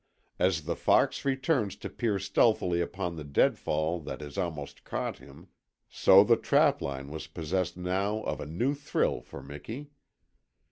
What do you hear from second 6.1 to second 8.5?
the trapline was possessed now of a